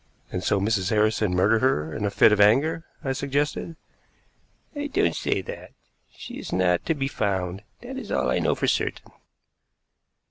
"And 0.31 0.43
so 0.43 0.59
Mrs. 0.59 0.89
Harrison 0.89 1.35
murdered 1.35 1.61
her 1.61 1.95
in 1.95 2.05
a 2.05 2.09
fit 2.09 2.31
of 2.31 2.41
anger," 2.41 2.85
I 3.03 3.13
suggested. 3.13 3.75
"I 4.75 4.87
don't 4.87 5.15
say 5.15 5.41
that. 5.41 5.73
She 6.09 6.39
is 6.39 6.51
not 6.51 6.83
to 6.87 6.95
be 6.95 7.07
found; 7.07 7.61
that's 7.83 8.09
all 8.09 8.31
I 8.31 8.39
know 8.39 8.55
for 8.55 8.65
certain." 8.65 9.11